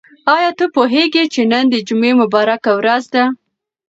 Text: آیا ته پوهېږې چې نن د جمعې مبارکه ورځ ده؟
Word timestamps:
آیا 0.35 0.51
ته 0.57 0.65
پوهېږې 0.75 1.23
چې 1.33 1.41
نن 1.51 1.63
د 1.69 1.75
جمعې 1.87 2.11
مبارکه 2.21 2.71
ورځ 2.79 3.03
ده؟ 3.13 3.23